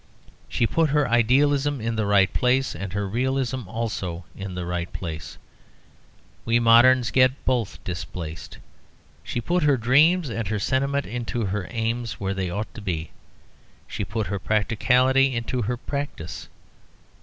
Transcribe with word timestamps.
She 0.49 0.65
put 0.65 0.89
her 0.89 1.07
idealism 1.07 1.79
in 1.79 1.95
the 1.95 2.07
right 2.07 2.33
place, 2.33 2.75
and 2.75 2.91
her 2.93 3.07
realism 3.07 3.67
also 3.67 4.25
in 4.35 4.55
the 4.55 4.65
right 4.65 4.91
place: 4.91 5.37
we 6.43 6.59
moderns 6.59 7.11
get 7.11 7.45
both 7.45 7.77
displaced. 7.83 8.57
She 9.23 9.39
put 9.39 9.61
her 9.61 9.77
dreams 9.77 10.27
and 10.29 10.47
her 10.47 10.57
sentiment 10.57 11.05
into 11.05 11.45
her 11.45 11.67
aims, 11.69 12.13
where 12.13 12.33
they 12.33 12.49
ought 12.49 12.73
to 12.73 12.81
be; 12.81 13.11
she 13.87 14.03
put 14.03 14.25
her 14.25 14.39
practicality 14.39 15.35
into 15.35 15.61
her 15.61 15.77
practice. 15.77 16.47